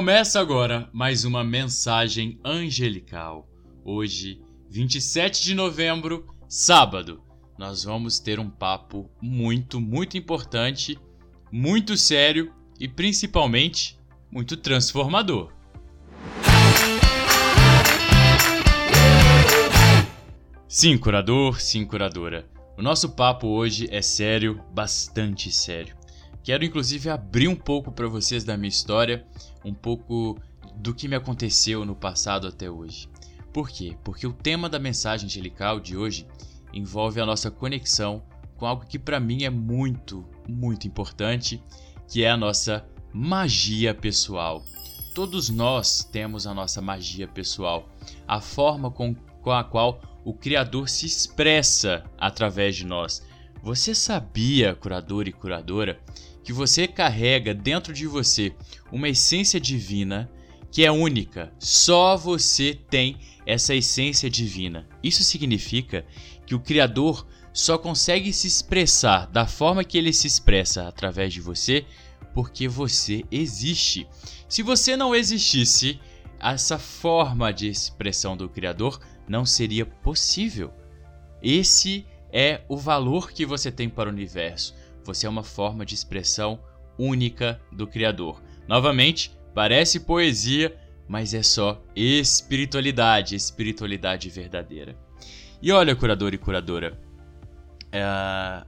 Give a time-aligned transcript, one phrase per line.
[0.00, 3.46] Começa agora mais uma mensagem angelical.
[3.84, 4.40] Hoje,
[4.70, 7.22] 27 de novembro, sábado,
[7.58, 10.98] nós vamos ter um papo muito, muito importante,
[11.52, 12.50] muito sério
[12.80, 14.00] e principalmente
[14.32, 15.52] muito transformador.
[20.66, 22.48] Sim, curador, sim, curadora.
[22.78, 25.94] O nosso papo hoje é sério, bastante sério.
[26.42, 29.26] Quero inclusive abrir um pouco para vocês da minha história,
[29.64, 30.38] um pouco
[30.76, 33.08] do que me aconteceu no passado até hoje.
[33.52, 33.96] Por quê?
[34.04, 36.26] Porque o tema da mensagem angelical de hoje
[36.72, 38.22] envolve a nossa conexão
[38.56, 41.62] com algo que para mim é muito, muito importante,
[42.08, 44.62] que é a nossa magia pessoal.
[45.14, 47.88] Todos nós temos a nossa magia pessoal,
[48.28, 53.26] a forma com, com a qual o Criador se expressa através de nós.
[53.62, 56.00] Você sabia, curador e curadora,
[56.42, 58.52] que você carrega dentro de você
[58.90, 60.30] uma essência divina
[60.70, 61.52] que é única.
[61.58, 64.86] Só você tem essa essência divina.
[65.02, 66.04] Isso significa
[66.46, 71.40] que o Criador só consegue se expressar da forma que ele se expressa através de
[71.40, 71.84] você
[72.32, 74.06] porque você existe.
[74.48, 76.00] Se você não existisse,
[76.38, 80.72] essa forma de expressão do Criador não seria possível.
[81.42, 84.74] Esse é o valor que você tem para o universo.
[85.04, 86.60] Você é uma forma de expressão
[86.98, 88.42] única do Criador.
[88.68, 90.76] Novamente, parece poesia,
[91.08, 94.96] mas é só espiritualidade, espiritualidade verdadeira.
[95.62, 96.98] E olha, curador e curadora,
[97.90, 98.64] é...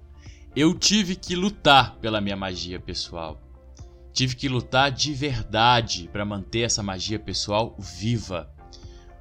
[0.57, 3.41] eu tive que lutar pela minha magia pessoal.
[4.13, 8.53] Tive que lutar de verdade para manter essa magia pessoal viva.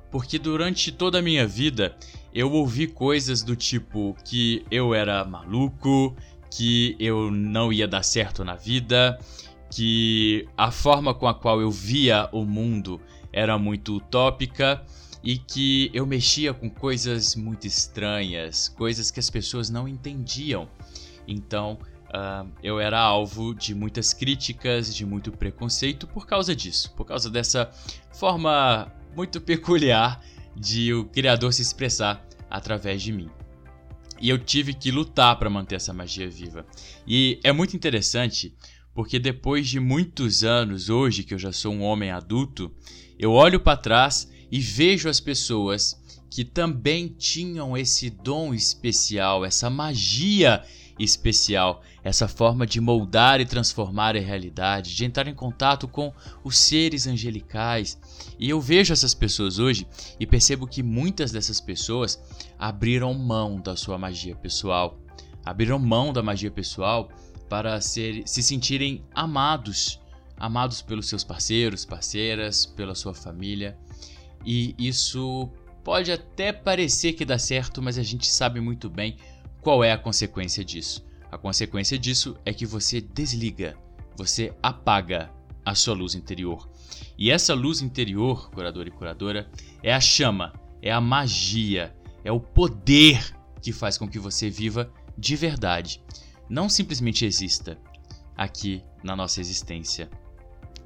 [0.09, 1.95] Porque durante toda a minha vida
[2.33, 6.15] eu ouvi coisas do tipo que eu era maluco,
[6.51, 9.17] que eu não ia dar certo na vida,
[9.71, 13.01] que a forma com a qual eu via o mundo
[13.31, 14.83] era muito utópica
[15.23, 20.67] e que eu mexia com coisas muito estranhas, coisas que as pessoas não entendiam.
[21.25, 21.77] Então,
[22.09, 27.29] uh, eu era alvo de muitas críticas, de muito preconceito por causa disso, por causa
[27.29, 27.71] dessa
[28.11, 30.21] forma muito peculiar
[30.55, 33.29] de o criador se expressar através de mim.
[34.21, 36.65] E eu tive que lutar para manter essa magia viva.
[37.07, 38.53] E é muito interessante
[38.93, 42.71] porque depois de muitos anos, hoje que eu já sou um homem adulto,
[43.17, 45.99] eu olho para trás e vejo as pessoas
[46.29, 50.63] que também tinham esse dom especial, essa magia
[50.99, 56.13] especial, essa forma de moldar e transformar a realidade, de entrar em contato com
[56.43, 57.99] os seres angelicais.
[58.39, 59.87] E eu vejo essas pessoas hoje
[60.19, 62.21] e percebo que muitas dessas pessoas
[62.57, 64.99] abriram mão da sua magia pessoal,
[65.45, 67.09] abriram mão da magia pessoal
[67.49, 69.99] para ser, se sentirem amados,
[70.37, 73.77] amados pelos seus parceiros, parceiras, pela sua família.
[74.45, 75.49] E isso
[75.83, 79.17] pode até parecer que dá certo, mas a gente sabe muito bem
[79.61, 81.05] qual é a consequência disso?
[81.31, 83.77] A consequência disso é que você desliga,
[84.17, 85.31] você apaga
[85.63, 86.67] a sua luz interior.
[87.17, 89.49] E essa luz interior, curador e curadora,
[89.83, 90.51] é a chama,
[90.81, 96.01] é a magia, é o poder que faz com que você viva de verdade.
[96.49, 97.77] Não simplesmente exista
[98.35, 100.09] aqui na nossa existência.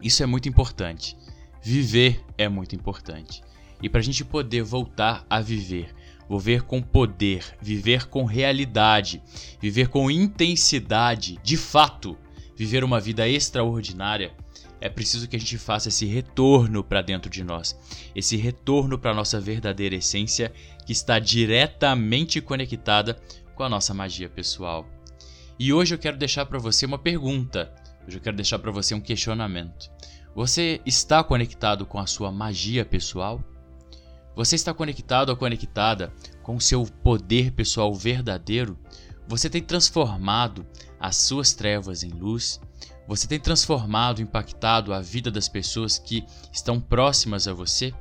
[0.02, 1.18] Isso é muito importante.
[1.64, 3.41] Viver é muito importante.
[3.81, 5.94] E para a gente poder voltar a viver,
[6.30, 9.22] viver com poder, viver com realidade,
[9.62, 12.18] viver com intensidade, de fato,
[12.56, 14.34] viver uma vida extraordinária,
[14.81, 17.75] é preciso que a gente faça esse retorno para dentro de nós,
[18.16, 20.52] esse retorno para a nossa verdadeira essência
[20.85, 23.19] que está diretamente conectada
[23.56, 24.88] com a nossa magia pessoal.
[25.58, 27.74] E hoje eu quero deixar para você uma pergunta,
[28.06, 29.90] hoje eu quero deixar para você um questionamento.
[30.35, 33.41] Você está conectado com a sua magia pessoal?
[34.35, 38.78] Você está conectado ou conectada com o seu poder pessoal verdadeiro?
[39.28, 40.66] Você tem transformado
[40.99, 42.59] as suas trevas em luz?
[43.08, 47.93] Você tem transformado, impactado a vida das pessoas que estão próximas a você?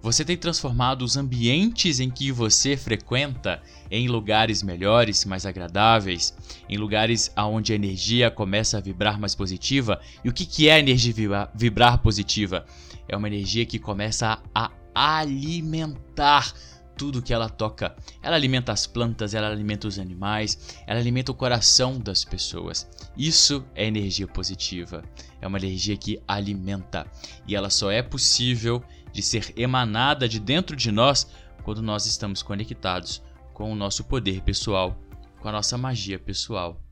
[0.00, 3.60] Você tem transformado os ambientes em que você frequenta
[3.90, 6.34] em lugares melhores, mais agradáveis,
[6.68, 10.00] em lugares onde a energia começa a vibrar mais positiva?
[10.24, 11.12] E o que é a energia
[11.54, 12.64] vibrar positiva?
[13.08, 16.52] É uma energia que começa a alimentar
[17.00, 17.96] tudo que ela toca.
[18.22, 22.86] Ela alimenta as plantas, ela alimenta os animais, ela alimenta o coração das pessoas.
[23.16, 25.02] Isso é energia positiva.
[25.40, 27.10] É uma energia que alimenta
[27.46, 28.84] e ela só é possível
[29.14, 31.26] de ser emanada de dentro de nós
[31.62, 33.22] quando nós estamos conectados
[33.54, 34.94] com o nosso poder pessoal,
[35.40, 36.84] com a nossa magia pessoal.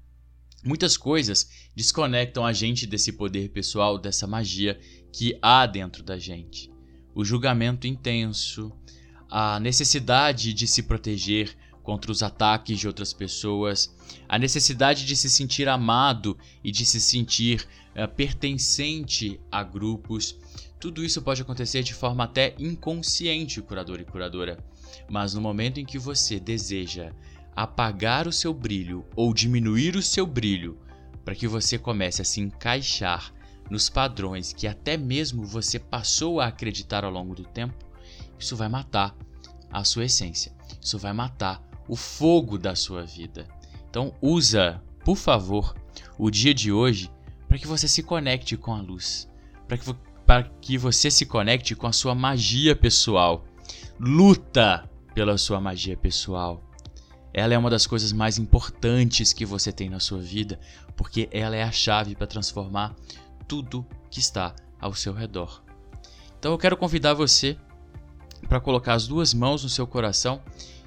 [0.65, 4.81] Muitas coisas desconectam a gente desse poder pessoal, dessa magia
[5.13, 6.78] que há dentro da gente.
[7.19, 8.71] O julgamento intenso,
[9.29, 13.93] a necessidade de se proteger contra os ataques de outras pessoas,
[14.29, 17.67] a necessidade de se sentir amado e de se sentir
[17.97, 20.39] uh, pertencente a grupos.
[20.79, 24.65] Tudo isso pode acontecer de forma até inconsciente, curador e curadora.
[25.11, 27.13] Mas no momento em que você deseja
[27.57, 30.79] apagar o seu brilho ou diminuir o seu brilho,
[31.25, 33.37] para que você comece a se encaixar
[33.71, 37.75] nos padrões que até mesmo você passou a acreditar ao longo do tempo,
[38.39, 39.15] isso vai matar
[39.71, 40.53] a sua essência.
[40.81, 43.47] Isso vai matar o fogo da sua vida.
[43.89, 45.75] Então usa, por favor,
[46.19, 47.11] o dia de hoje
[47.49, 49.29] para que você se conecte com a luz,
[49.67, 49.95] para que,
[50.27, 53.45] para que você se conecte com a sua magia pessoal.
[53.99, 56.63] Luta pela sua magia pessoal.
[57.33, 60.59] Ela é uma das coisas mais importantes que você tem na sua vida,
[60.97, 62.95] porque ela é a chave para transformar
[63.49, 65.63] tudo que está ao seu redor.
[66.39, 67.57] Então eu quero convidar você
[68.49, 70.41] para colocar as duas mãos no seu coração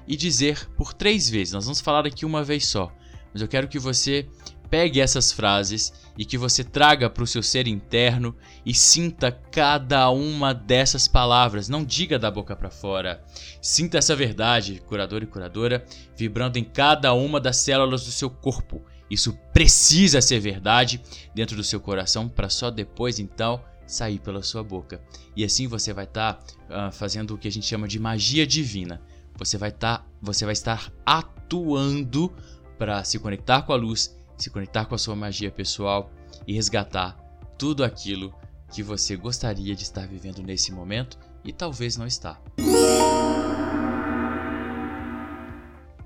[0.06, 1.52] e dizer por três vezes.
[1.52, 2.90] Nós vamos falar aqui uma vez só,
[3.32, 4.26] mas eu quero que você
[4.70, 10.08] pegue essas frases e que você traga para o seu ser interno e sinta cada
[10.08, 11.68] uma dessas palavras.
[11.68, 13.22] Não diga da boca para fora.
[13.60, 15.84] Sinta essa verdade, curador e curadora,
[16.16, 18.82] vibrando em cada uma das células do seu corpo.
[19.12, 20.98] Isso precisa ser verdade
[21.34, 25.02] dentro do seu coração para só depois então sair pela sua boca.
[25.36, 28.46] E assim você vai estar tá, uh, fazendo o que a gente chama de magia
[28.46, 29.02] divina.
[29.36, 32.32] Você vai, tá, você vai estar atuando
[32.78, 36.10] para se conectar com a luz, se conectar com a sua magia pessoal
[36.46, 37.14] e resgatar
[37.58, 38.34] tudo aquilo
[38.72, 42.40] que você gostaria de estar vivendo nesse momento e talvez não está.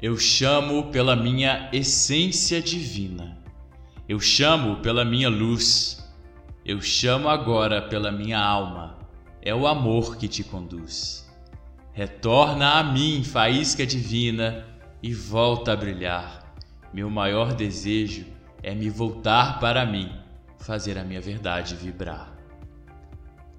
[0.07, 3.37] Eu chamo pela minha essência divina.
[4.09, 6.09] Eu chamo pela minha luz.
[6.65, 9.01] Eu chamo agora pela minha alma.
[9.43, 11.29] É o amor que te conduz.
[11.93, 14.65] Retorna a mim, faísca divina,
[15.03, 16.55] e volta a brilhar.
[16.95, 18.27] Meu maior desejo
[18.63, 20.09] é me voltar para mim,
[20.61, 22.33] fazer a minha verdade vibrar.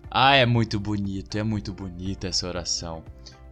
[0.10, 3.04] Ah, é muito bonito, é muito bonita essa oração.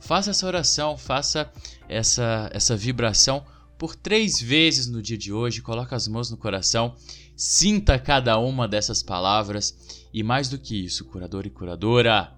[0.05, 1.51] Faça essa oração, faça
[1.89, 3.43] essa, essa vibração
[3.75, 5.63] por três vezes no dia de hoje.
[5.63, 6.93] Coloque as mãos no coração,
[7.35, 12.35] sinta cada uma dessas palavras e mais do que isso, curador e curadora,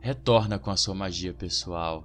[0.00, 2.04] retorna com a sua magia pessoal.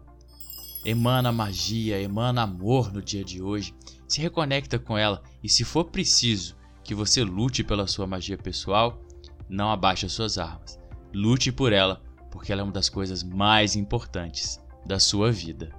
[0.86, 3.74] Emana magia, emana amor no dia de hoje.
[4.08, 9.02] Se reconecta com ela e se for preciso que você lute pela sua magia pessoal,
[9.50, 10.78] não abaixe as suas armas.
[11.12, 12.04] Lute por ela
[12.34, 15.70] porque ela é uma das coisas mais importantes da sua vida.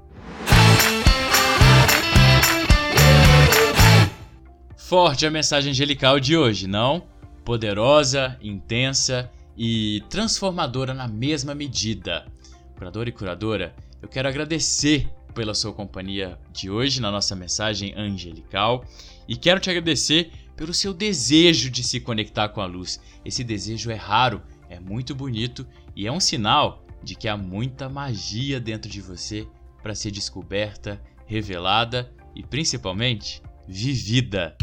[4.77, 7.09] Forte a mensagem angelical de hoje, não?
[7.45, 12.25] Poderosa, intensa e transformadora na mesma medida.
[12.79, 18.85] Curador e curadora, eu quero agradecer pela sua companhia de hoje na nossa mensagem angelical
[19.27, 23.01] e quero te agradecer pelo seu desejo de se conectar com a luz.
[23.25, 24.41] Esse desejo é raro
[24.75, 29.46] é muito bonito e é um sinal de que há muita magia dentro de você
[29.82, 34.56] para ser descoberta, revelada e principalmente vivida.